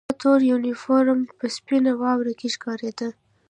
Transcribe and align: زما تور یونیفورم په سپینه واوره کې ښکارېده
زما 0.07 0.15
تور 0.21 0.39
یونیفورم 0.51 1.19
په 1.39 1.45
سپینه 1.55 1.91
واوره 2.01 2.33
کې 2.39 2.47
ښکارېده 2.55 3.09